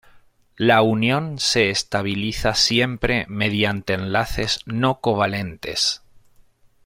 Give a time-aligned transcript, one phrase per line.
[0.57, 6.01] La unión se estabiliza siempre mediante enlaces no covalentes.